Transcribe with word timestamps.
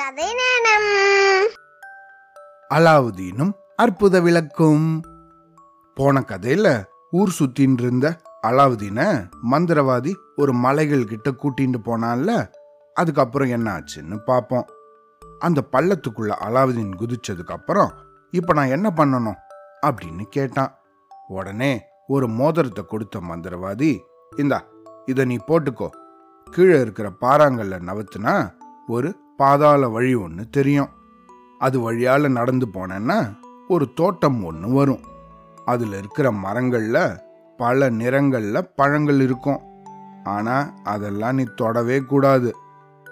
கதை 0.00 0.34
நேரம் 0.34 0.90
அலாவுதீனும் 2.74 3.50
அற்புத 3.76 4.20
விளக்கும். 4.20 5.02
போன 5.94 6.24
கதையில 6.26 6.84
ஊர் 7.10 7.32
சுத்தின்னு 7.38 7.80
இருந்த 7.80 8.20
அலாவுதீன 8.46 9.28
மந்திரவாதி 9.50 10.14
ஒரு 10.36 10.52
மலைகள் 10.52 11.04
கிட்ட 11.04 11.30
கூட்டிட்டு 11.30 11.78
போனான்ல 11.84 12.50
அதுக்கப்புறம் 12.94 13.48
என்ன 13.48 13.78
ஆச்சுன்னு 13.78 14.16
பார்ப்போம் 14.24 14.66
அந்த 15.38 15.60
பள்ளத்துக்குள்ள 15.72 16.32
அலாவுதீன் 16.40 16.92
குதிச்சதுக்கு 16.98 17.50
அப்புறம் 17.50 17.92
இப்ப 18.30 18.52
நான் 18.52 18.66
என்ன 18.66 18.92
பண்ணணும்? 18.96 19.36
அப்படின்னு 19.86 20.22
கேட்டான். 20.22 20.78
உடனே 21.28 21.80
ஒரு 22.06 22.28
மோதிரத்தை 22.28 22.84
கொடுத்த 22.84 23.20
மந்திரவாதி 23.20 23.98
இந்தா 24.36 24.62
இதை 25.06 25.24
நீ 25.24 25.36
போட்டுக்கோ. 25.36 25.88
கீழே 26.50 26.80
இருக்கிற 26.80 27.12
பாறாங்கல்ல 27.20 27.78
நவத்துனா 27.78 28.50
ஒரு 28.86 29.16
பாதாள 29.40 29.88
வழி 29.88 30.14
ஒன்று 30.14 30.44
தெரியும். 30.50 30.90
அது 31.58 31.76
வழியால 31.82 32.28
நடந்து 32.28 32.66
போனேன்னா 32.74 33.18
ஒரு 33.68 33.86
தோட்டம் 33.94 34.44
ஒன்று 34.44 34.68
வரும். 34.70 35.04
அதில் 35.64 35.94
இருக்கிற 35.98 36.26
மரங்களில் 36.44 37.02
பல 37.56 37.88
நிறங்களில் 37.90 38.68
பழங்கள் 38.76 39.20
இருக்கும். 39.20 39.60
ஆனால் 40.24 40.72
அதெல்லாம் 40.84 41.34
நீ 41.34 41.44
தொடவே 41.56 41.98
கூடாது. 42.00 42.50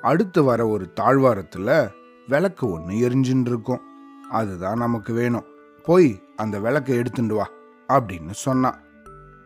அடுத்து 0.03 0.41
வர 0.45 0.67
ஒரு 0.67 0.93
தாழ்வாரத்தில் 0.93 1.89
விளக்கு 2.29 2.65
ஒன்று 2.71 2.95
எரிஞ்சுன்னு 3.09 3.47
இருக்கும். 3.47 3.83
அதுதான் 4.31 4.79
நமக்கு 4.79 5.13
வேணும். 5.13 5.47
போய் 5.83 6.11
அந்த 6.37 6.57
விளக்கை 6.59 6.97
எடுத்துட்டு 6.97 7.35
வா 7.35 7.47
அப்படின்னு 7.89 8.35
சொன்னான். 8.45 8.79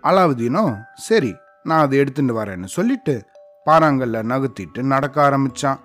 அலாவுதீனும் 0.03 0.75
சரி 0.95 1.33
நான் 1.63 1.81
அதை 1.81 1.99
எடுத்துட்டு 1.99 2.35
வரேன்னு 2.41 2.69
சொல்லிட்டு 2.77 3.15
பாறாங்கல்ல 3.67 4.19
நகர்த்திட்டு 4.33 4.83
நடக்க 4.83 5.17
ஆரம்பிச்சான். 5.31 5.81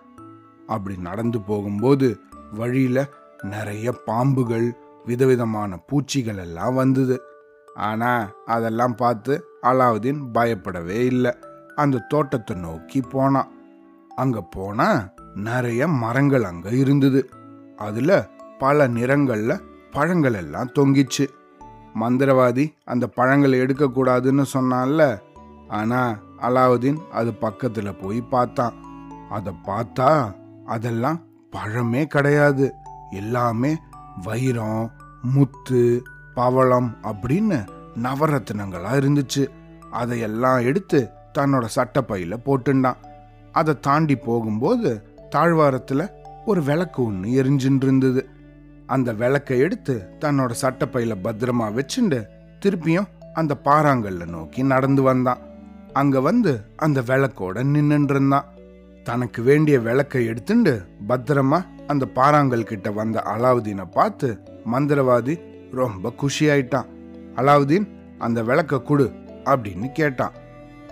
அப்படி 0.67 0.97
நடந்து 0.97 1.41
போகும்போது 1.41 2.19
வழியில 2.53 3.05
நிறைய 3.41 3.93
பாம்புகள் 4.07 4.71
விதவிதமான 5.05 5.77
பூச்சிகள் 5.77 6.37
எல்லாம் 6.37 6.75
வந்தது. 6.75 7.21
ஆனா 7.75 8.31
அதெல்லாம் 8.45 8.95
பார்த்து 8.95 9.43
அலாவுதீன் 9.63 10.21
பயப்படவே 10.31 11.05
இல்லை. 11.05 11.31
அந்த 11.75 11.97
தோட்டத்தை 11.97 12.55
நோக்கி 12.55 13.01
போனான் 13.01 13.51
அங்க 14.15 14.41
போனா 14.41 15.09
நிறைய 15.35 15.87
மரங்கள் 15.87 16.43
அங்க 16.43 16.69
இருந்தது. 16.69 17.29
அதுல 17.77 18.29
பல 18.59 18.87
நிறங்கள்ல 18.87 19.59
பழங்கள் 19.91 20.33
எல்லாம் 20.33 20.71
தொங்கிச்சு. 20.79 21.25
மந்திரவாதி 21.99 22.73
அந்த 22.85 23.07
பழங்களை 23.07 23.59
எடுக்கக்கூடாதுன்னு 23.59 24.45
சொன்னான்ல. 24.53 25.19
ஆனா 25.67 26.19
அலாவுதீன் 26.41 26.99
அது 27.11 27.31
பக்கத்துல 27.41 28.01
போய் 28.01 28.21
பார்த்தான். 28.21 28.73
அதை 29.29 29.53
பார்த்தா 29.65 30.09
அதெல்லாம் 30.67 31.19
பழமே 31.51 32.03
கிடையாது. 32.05 32.73
எல்லாமே 33.11 33.71
வைரம் 34.23 34.91
முத்து 35.21 36.03
பவளம் 36.33 36.89
அப்படின்னு 37.03 37.59
நவரத்தினங்களா 38.03 38.93
இருந்துச்சு. 39.01 39.43
அதையெல்லாம் 39.91 40.59
எடுத்து 40.59 41.09
தன்னோட 41.37 41.65
சட்டப்பையில 41.75 42.35
போட்டுண்டான். 42.45 42.99
அதை 43.51 43.79
தாண்டி 43.79 44.15
போகும்போது 44.15 44.89
தாழ்வாரத்துல 45.35 46.11
ஒரு 46.45 46.63
விளக்கு 46.63 47.03
ஒன்று 47.03 47.43
எரிஞ்சுட்டு 47.43 47.83
இருந்தது 47.83 48.29
அந்த 48.85 49.13
விளக்கை 49.13 49.59
எடுத்து 49.59 49.95
தன்னோட 50.19 50.51
சட்டப்பையில 50.61 51.15
பத்திரமா 51.23 51.67
வச்சுண்டு 51.77 52.19
திருப்பியும் 52.65 53.09
அந்த 53.33 53.57
பாறாங்கல்ல 53.65 54.27
நோக்கி 54.27 54.63
நடந்து 54.63 55.01
வந்தான். 55.01 55.37
அங்க 55.93 56.21
வந்து 56.21 56.61
அந்த 56.77 57.01
விளக்கோட 57.01 57.57
நின்னுட்டு 57.73 58.09
இருந்தான் 58.09 58.45
தனக்கு 59.07 59.39
வேண்டிய 59.49 59.75
விளக்கை 59.87 60.21
எடுத்துண்டு 60.29 60.73
பத்திரமா 61.09 61.59
அந்த 61.91 62.03
பாறாங்கல் 62.15 62.69
கிட்ட 62.69 62.87
வந்த 62.99 63.17
அலாவுதீனை 63.33 63.85
பார்த்து 63.97 64.27
மந்திரவாதி 64.73 65.35
ரொம்ப 65.79 66.11
குஷியாயிட்டான். 66.21 66.87
அலாவுதீன் 67.39 67.87
அந்த 68.25 68.39
விளக்க 68.49 68.81
கொடு 68.89 69.05
அப்படின்னு 69.51 69.87
கேட்டான். 69.99 70.35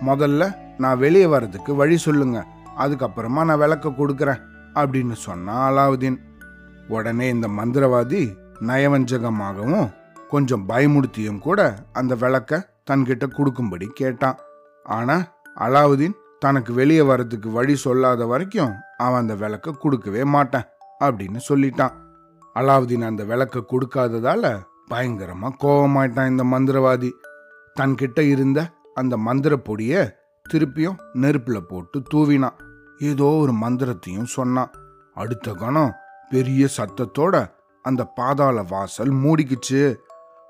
முதல்ல 0.08 0.42
நான் 0.82 1.00
வெளியே 1.04 1.26
வர்றதுக்கு 1.34 1.74
வழி 1.74 1.96
சொல்லுங்க 2.06 2.38
அதுக்கப்புறமா 2.82 3.42
நான் 3.48 3.62
விளக்க 3.64 3.94
கொடுக்குறேன் 4.00 4.42
அப்படின்னு 4.80 5.16
சொன்னான் 5.26 5.64
அலாவுதீன். 5.70 6.18
உடனே 6.96 7.28
இந்த 7.36 7.48
மந்திரவாதி 7.58 8.22
நயவஞ்சகமாகவும் 8.68 9.88
கொஞ்சம் 10.32 10.66
பயமுடுத்தியும் 10.68 11.42
கூட 11.46 11.60
அந்த 11.92 12.14
விளக்க 12.22 12.62
தன்கிட்ட 12.90 13.26
கொடுக்கும்படி 13.36 13.86
கேட்டான். 14.00 14.38
ஆனா 14.86 15.16
அலாவுதீன் 15.66 16.16
தனக்கு 16.38 16.72
வெளியே 16.72 17.02
வர்றதுக்கு 17.02 17.50
வழி 17.50 17.76
சொல்லாத 17.76 18.26
வரைக்கும் 18.26 18.74
அவன் 18.96 19.20
அந்த 19.20 19.34
விளக்க 19.34 19.72
கொடுக்கவே 19.72 20.24
மாட்டான் 20.24 20.66
அப்படின்னு 21.04 21.40
சொல்லிட்டான். 21.48 21.94
அலாவுதீன் 22.54 23.04
அந்த 23.04 23.24
விளக்க 23.24 23.64
கொடுக்காததால 23.70 24.60
பயங்கரமா 24.90 25.48
கோவமாயிட்டான் 25.60 26.28
இந்த 26.28 26.44
மந்திரவாதி. 26.44 27.10
தன்கிட்ட 27.80 28.20
இருந்த 28.20 28.70
அந்த 28.94 29.16
மந்திர 29.16 29.56
பொடிய 29.56 30.16
திருப்பியும் 30.52 30.96
நெருப்புல 31.14 31.60
போட்டு 31.60 32.02
தூவினான். 32.14 32.56
ஏதோ 32.98 33.24
ஒரு 33.24 33.52
மந்திரத்தையும் 33.52 34.26
சொன்னான். 34.26 34.70
அடுத்த 35.14 35.52
கணம் 35.52 35.94
பெரிய 36.30 36.68
சத்தத்தோட 36.76 37.50
அந்த 37.82 38.04
பாதாள 38.04 38.62
வாசல் 38.62 39.12
மூடிக்குச்சு. 39.12 39.96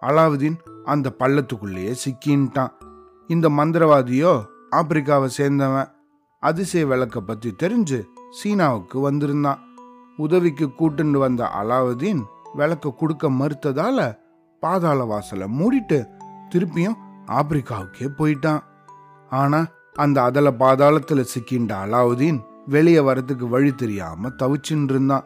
அலாவுதீன் 0.03 0.59
அந்த 0.85 1.13
பள்ளத்துக்குள்ளேயே 1.19 1.95
சிக்கின்ட்டான். 2.05 2.73
இந்த 3.27 3.49
மந்திரவாதியோ 3.49 4.45
ஆப்பிரிக்காவை 4.73 5.29
சேர்ந்தவன். 5.39 5.89
அதிசய 6.41 6.87
விளக்கை 6.87 7.23
பற்றி 7.23 7.55
தெரிஞ்சு 7.63 8.03
சீனாவுக்கு 8.31 9.01
வந்திருந்தான். 9.01 9.59
உதவிக்கு 10.17 10.67
கூட்டுண்டு 10.67 11.19
வந்த 11.19 11.51
அலாவுதீன் 11.55 12.23
விளக்க 12.55 12.91
கொடுக்க 12.91 13.31
மறுத்ததால 13.31 14.19
பாதாள 14.61 15.05
வாசலை 15.05 15.49
மூடிட்டு 15.59 16.07
திருப்பியும் 16.51 16.99
ஆப்பிரிக்காவுக்கே 17.27 18.09
போயிட்டான். 18.19 18.61
ஆனா 19.31 19.67
அந்த 19.95 20.23
அதல 20.23 20.51
பாதாளத்துல 20.51 21.25
சிக்கின்ற 21.35 21.73
அலாவுதீன் 21.85 22.39
வெளியே 22.67 22.99
வரதுக்கு 22.99 23.49
வழி 23.49 23.75
தெரியாம 23.75 24.29
தவிச்சுட்டு 24.29 24.91
இருந்தான். 24.91 25.25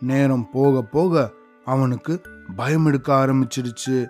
நேரம் 0.00 0.50
போக 0.52 0.82
போக 0.82 1.30
அவனுக்கு 1.64 2.20
பயம் 2.56 2.86
எடுக்க 2.86 3.26
ஆரம்பிச்சிடுச்சு. 3.26 4.08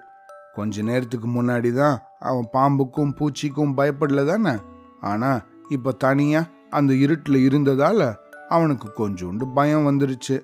கொஞ்ச 0.54 0.82
நேரத்துக்கு 0.82 1.28
முன்னாடி 1.28 1.72
தான் 1.72 2.00
அவன் 2.18 2.48
பாம்புக்கும் 2.52 3.14
பூச்சிக்கும் 3.14 3.76
பயப்படல 3.76 4.26
தானே? 4.26 4.58
ஆனா 5.02 5.30
இப்ப 5.68 5.92
தனியா 5.92 6.44
அந்த 6.70 6.92
இருட்டில் 6.94 7.46
இருந்ததால 7.48 8.14
அவனுக்கு 8.48 8.88
கொஞ்சோண்டு 8.98 9.44
பயம் 9.54 9.86
வந்துருச்சு. 9.86 10.36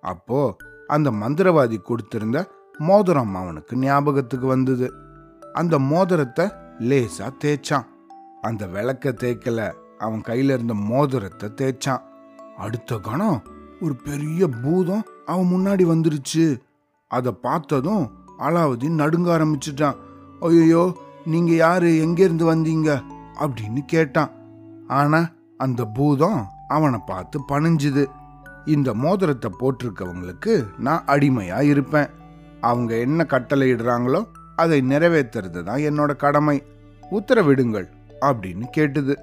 அப்போ 0.00 0.56
அந்த 0.86 1.10
மந்திரவாதி 1.10 1.78
கொடுத்திருந்த 1.82 2.38
மோதிரம் 2.78 3.34
அவனுக்கு 3.34 3.76
ஞாபகத்துக்கு 3.76 4.46
வந்தது. 4.46 4.92
அந்த 5.52 5.78
மோதிரத்தை 5.78 6.46
லேசா 6.78 7.26
தேய்ச்சான். 7.44 7.86
அந்த 8.40 8.66
விளக்க 8.66 9.10
தேய்க்கல 9.10 9.72
அவன் 9.98 10.20
கையில 10.20 10.56
இருந்த 10.56 10.74
மோதிரத்தை 10.74 11.48
தேய்ச்சான். 11.56 12.02
அடுத்த 12.56 12.98
கணம் 12.98 13.42
ஒரு 13.80 13.94
பெரிய 14.04 14.48
பூதம் 14.62 15.04
அவன் 15.26 15.50
முன்னாடி 15.54 15.84
வந்துருச்சு. 15.84 16.46
அதை 17.10 17.32
பார்த்ததும் 17.32 18.04
அலாவுதீன் 18.38 19.00
நடுங்க 19.02 19.28
ஆரம்பிச்சிட்டான். 19.38 19.96
ஐயோ 20.40 20.96
நீங்க 21.24 21.52
யாரு? 21.52 21.90
எங்கேருந்து 22.06 22.44
வந்தீங்க? 22.54 23.02
அப்படின்னு 23.38 23.80
கேட்டான். 23.86 24.30
ஆனா 24.88 25.28
அந்த 25.56 25.84
பூதம் 25.84 26.46
அவனை 26.68 26.98
பார்த்து 27.06 27.40
பணிஞ்சுது. 27.48 28.04
இந்த 28.66 28.94
மோதிரத்தை 28.94 29.50
போட்டிருக்கவங்களுக்கு 29.60 30.66
நான் 30.78 31.04
அடிமையா 31.06 31.60
இருப்பேன். 31.60 32.08
அவங்க 32.60 32.96
என்ன 32.96 33.26
கட்டளையிடுறாங்களோ 33.28 34.26
அதை 34.56 34.80
நிறைவேற்றுறது 34.80 35.62
தான் 35.62 35.80
என்னோட 35.80 36.16
கடமை. 36.16 36.62
உத்தரவிடுங்கள் 37.10 37.88
அப்படின்னு 38.20 38.66
கேட்டுது. 38.76 39.14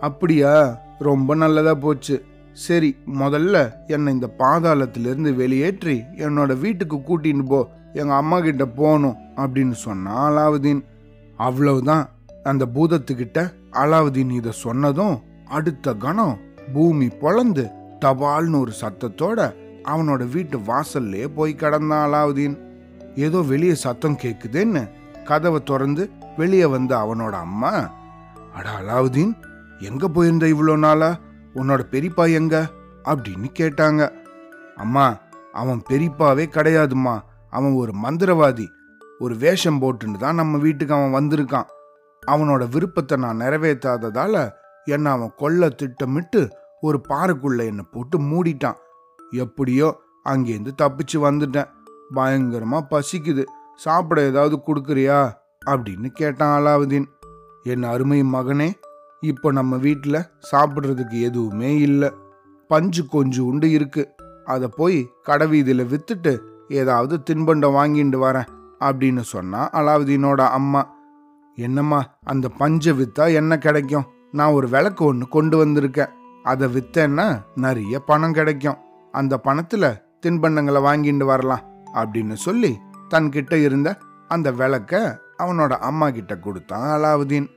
அப்படியா? 0.00 0.78
ரொம்ப 0.98 1.34
நல்லதா 1.34 1.74
போச்சு. 1.74 2.24
சரி 2.52 2.96
முதல்ல 3.20 3.72
என்னை 3.86 4.12
இந்த 4.12 4.34
பாதாளத்திலிருந்து 4.38 5.34
வெளியேற்றி 5.34 6.02
என்னோட 6.16 6.58
வீட்டுக்கு 6.58 6.96
கூட்டின்னு 6.96 7.46
போ. 7.46 7.68
எங்க 7.92 8.14
அம்மா 8.14 8.40
கிட்ட 8.40 8.66
போகணும் 8.66 9.16
அப்படின்னு 9.36 9.70
சொன்னா 9.70 10.14
அலாவுதீன் 10.30 10.82
அவ்வளவுதான். 11.36 12.04
அந்த 12.44 12.66
பூதத்துக்கிட்ட 12.74 13.52
அலாவுதீன் 13.72 14.30
இதை 14.30 14.52
சொன்னதும் 14.52 15.22
அடுத்த 15.46 15.94
கணம் 15.94 16.38
பூமி 16.72 17.06
பொழந்து 17.06 17.70
தபால்னு 18.00 18.60
ஒரு 18.60 18.72
சத்தத்தோட 18.80 19.54
அவனோட 19.84 20.30
வீட்டு 20.30 20.58
வாசல்லே 20.58 21.26
போய் 21.26 21.54
கடந்தான் 21.54 22.08
அலாவுதீன். 22.08 22.58
ஏதோ 23.16 23.40
வெளியே 23.40 23.74
சத்தம் 23.74 24.18
கேக்குதுன்னு 24.22 24.90
கதவை 25.24 25.62
திறந்து 25.62 26.10
வெளியே 26.36 26.66
வந்த 26.66 26.96
அவனோட 26.96 27.30
அம்மா 27.30 27.90
அட 28.54 28.70
அலாவுதீன் 28.80 29.32
எங்க 29.78 30.08
போயிருந்த 30.08 30.46
இவ்வளோ 30.46 30.78
நாளா? 30.78 31.18
உன்னோட 31.54 31.80
பெரியப்பா 31.90 32.32
எங்க? 32.32 32.66
அப்படின்னு 33.04 33.46
கேட்டாங்க. 33.58 34.10
அம்மா 34.76 35.16
அவன் 35.52 35.82
பெரியப்பாவே 35.88 36.44
கிடையாதும்மா. 36.50 37.20
அவன் 37.50 37.72
ஒரு 37.72 37.92
மந்திரவாதி. 38.02 38.66
ஒரு 39.18 39.36
வேஷம் 39.36 39.80
போட்டுன்னு 39.82 40.16
தான் 40.18 40.34
நம்ம 40.34 40.58
வீட்டுக்கு 40.58 40.94
அவன் 40.94 41.24
வந்திருக்கான். 41.24 41.64
அவனோட 42.26 42.68
விருப்பத்தை 42.68 43.18
நான் 43.18 43.40
நிறைவேற்றாததால 43.40 44.50
என்னை 44.84 45.12
அவன் 45.12 45.32
கொல்ல 45.36 45.68
திட்டமிட்டு 45.68 46.50
ஒரு 46.80 47.00
பாறைக்குள்ள 47.08 47.64
என்னை 47.64 47.84
போட்டு 47.90 48.20
மூடிட்டான். 48.20 48.74
எப்படியோ 49.30 50.00
அங்கேருந்து 50.28 50.70
தப்பிச்சு 50.82 51.14
வந்துட்டேன். 51.14 51.68
பயங்கரமா 52.14 52.80
பசிக்குது. 52.90 53.44
சாப்பிட 53.76 54.22
ஏதாவது 54.22 54.60
கொடுக்குறியா? 54.66 55.32
அப்படின்னு 55.66 56.06
கேட்டான் 56.06 56.62
அலாவுதீன் 56.62 57.04
என் 57.62 57.82
அருமை 57.82 58.22
மகனே 58.22 58.72
இப்போ 59.20 59.52
நம்ம 59.52 59.76
வீட்டில் 59.76 60.24
சாப்பிட்றதுக்கு 60.52 61.20
எதுவுமே 61.20 61.78
இல்லை. 61.78 62.12
பஞ்சு 62.68 63.06
கொஞ்சம் 63.06 63.44
உண்டு 63.44 63.70
இருக்கு. 63.70 64.14
அதை 64.44 64.68
போய் 64.76 65.10
கடை 65.22 65.46
வீதியில் 65.46 65.84
வித்துட்டு 65.84 66.38
ஏதாவது 66.68 67.22
தின்பண்டம் 67.30 67.74
வாங்கிட்டு 67.74 68.18
வரேன் 68.18 68.46
அப்படின்னு 68.80 69.20
சொன்னா 69.20 69.70
அலாவுதீனோட 69.70 70.40
அம்மா. 70.40 70.93
என்னம்மா 71.56 72.16
அந்த 72.24 72.48
பஞ்சை 72.48 72.92
வித்தா 72.92 73.34
என்ன 73.34 73.58
கிடைக்கும்? 73.58 74.06
நான் 74.32 74.52
ஒரு 74.52 74.68
விளக்கு 74.68 75.04
ஒன்று 75.04 75.28
கொண்டு 75.28 75.66
வந்திருக்கேன். 75.66 76.08
அதை 76.42 76.74
வித்தேன்னா 76.76 77.40
நிறைய 77.54 77.98
பணம் 77.98 78.32
கிடைக்கும். 78.32 78.76
அந்த 79.12 79.40
பணத்துல 79.44 80.02
தின்பண்டங்களை 80.26 80.80
வாங்கிட்டு 80.82 81.24
வரலாம் 81.24 81.64
அப்படின்னு 81.94 82.32
சொல்லி 82.32 82.78
தன்கிட்ட 83.10 83.62
இருந்த 83.62 83.98
அந்த 84.28 84.52
விளக்க 84.52 85.20
அவனோட 85.38 85.70
அம்மா 85.70 86.10
கிட்ட 86.10 86.36
கொடுத்தான் 86.36 87.00
அலாவுதீன். 87.00 87.48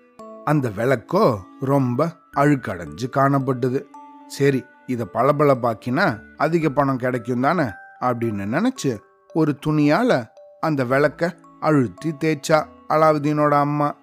அந்த 0.46 0.70
விளக்கோ 0.70 1.38
ரொம்ப 1.60 2.10
அழுக்கடைஞ்சு 2.36 3.10
காணப்பட்டது. 3.16 3.84
சரி 4.28 4.64
இதை 4.86 5.08
பளபளப்பாக்கினா 5.14 6.20
அதிக 6.38 6.70
பணம் 6.70 6.98
கிடைக்கும் 6.98 7.42
தானே 7.42 7.64
அப்படின்னு 8.02 8.46
நினைச்சு 8.56 8.98
ஒரு 9.34 9.60
துணியால 9.66 10.28
அந்த 10.60 10.84
விளக்க 10.84 11.36
அழுத்தி 11.60 12.14
தேய்ச்சா. 12.24 12.66
அலாவுதீனோட 12.90 13.50
அம்மா. 13.50 13.96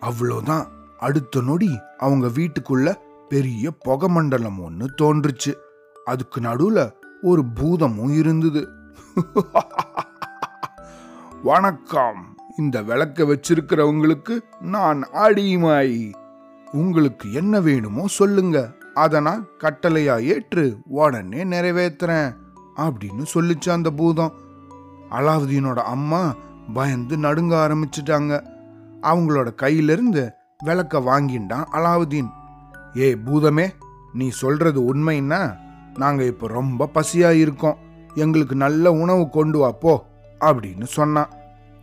அவ்வளோதான். 0.00 0.66
அடுத்த 0.98 1.40
நொடி 1.40 1.78
அவங்க 1.98 2.26
வீட்டுக்குள்ள 2.26 2.94
பெரிய 3.28 3.70
புகை 3.70 4.08
மண்டலம் 4.08 4.62
ஒன்று 4.62 4.88
தோன்றுச்சு. 5.02 5.54
அதுக்கு 6.04 6.40
நடுவில் 6.40 6.92
ஒரு 7.22 7.44
பூதமும் 7.54 8.16
இருந்தது. 8.16 8.68
வணக்கம். 11.42 12.36
இந்த 12.58 12.82
விளக்க 12.82 13.24
வச்சிருக்கிறவங்களுக்கு 13.24 14.38
நான் 14.60 15.02
அடிமை 15.02 16.14
உங்களுக்கு 16.72 17.32
என்ன 17.32 17.60
வேணுமோ 17.60 18.06
சொல்லுங்க. 18.06 18.72
அதை 18.94 19.20
நான் 19.20 19.46
கட்டளையா 19.58 20.22
ஏற்று 20.22 20.76
உடனே 20.84 21.44
நிறைவேற்றுறேன் 21.44 22.36
அப்படின்னு 22.76 23.26
சொல்லிச்சு 23.34 23.70
அந்த 23.70 23.90
பூதம். 23.90 24.32
அலாவுதீனோட 25.10 25.76
அம்மா 25.76 26.34
பயந்து 26.74 27.16
நடுங்க 27.16 27.68
ஆரம்பிச்சிட்டாங்க. 27.68 28.46
அவங்களோட 29.02 29.54
கையிலிருந்து 29.62 30.30
விளக்க 30.64 31.00
வாங்கிண்டான் 31.00 31.64
அலாவுதீன். 31.72 32.28
ஏய் 32.94 33.16
பூதமே 33.26 33.68
நீ 34.12 34.28
சொல்றது 34.28 34.94
உண்மைன்னா 34.94 35.56
நாங்க 35.98 36.24
இப்ப 36.24 36.46
ரொம்ப 36.46 36.90
பசியா 36.94 37.30
இருக்கோம் 37.30 37.76
எங்களுக்கு 38.14 38.56
நல்ல 38.56 38.92
உணவு 38.92 39.28
கொண்டு 39.28 39.58
வா 39.58 39.70
போ 39.70 40.06
அப்படின்னு 40.40 40.84
சொன்னான். 40.84 41.28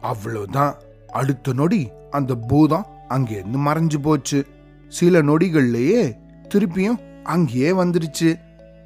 அவ்வளவுதான். 0.01 0.75
அடுத்த 1.11 1.53
நொடி 1.53 1.89
அந்த 2.11 2.35
பூதம் 2.35 2.85
அங்கேருந்து 3.09 3.57
மறைஞ்சு 3.57 3.97
போச்சு. 4.01 4.45
சில 4.87 5.21
நொடிகள்லயே 5.21 6.15
திருப்பியும் 6.53 7.23
அங்கேயே 7.23 7.71
வந்துருச்சு. 7.71 8.39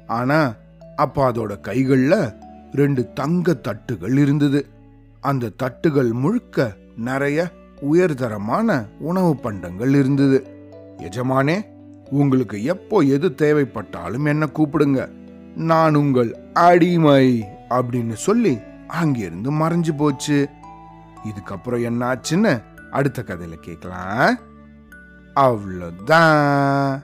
ஆனா 0.06 0.54
அப்ப 0.96 1.32
அதோட 1.32 1.56
கைகள்ல 1.68 2.34
ரெண்டு 2.72 3.12
தங்க 3.12 3.60
தட்டுகள் 3.62 4.18
இருந்தது. 4.18 4.68
அந்த 5.20 5.50
தட்டுகள் 5.62 6.12
முழுக்க 6.12 6.76
நிறைய 6.96 7.50
உயர்தரமான 7.92 8.86
உணவு 8.98 9.36
பண்டங்கள் 9.36 9.94
இருந்தது. 9.94 10.46
எஜமானே 10.96 11.64
உங்களுக்கு 12.10 12.64
எப்போ 12.64 12.98
எது 12.98 13.28
தேவைப்பட்டாலும் 13.28 14.26
என்ன 14.26 14.48
கூப்பிடுங்க. 14.54 15.08
நான் 15.54 15.94
உங்கள் 15.94 16.36
அடிமை 16.52 17.44
அப்படின்னு 17.70 18.12
சொல்லி 18.12 18.58
அங்கிருந்து 18.86 19.52
மறைஞ்சு 19.52 19.96
போச்சு. 19.96 20.48
இதுக்கப்புறம் 21.24 21.82
என்ன 21.82 22.14
ஆச்சுன்னு 22.14 22.62
அடுத்த 22.90 23.24
கதையில 23.26 23.52
கேட்கலாம். 23.52 24.38
அவ்வளோதான் 25.34 27.02